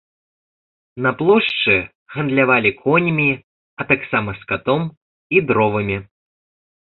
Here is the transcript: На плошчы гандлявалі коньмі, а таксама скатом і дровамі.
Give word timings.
На 1.05 1.09
плошчы 1.19 1.75
гандлявалі 2.13 2.71
коньмі, 2.81 3.27
а 3.83 3.87
таксама 3.93 4.31
скатом 4.41 4.81
і 5.37 5.43
дровамі. 5.51 5.97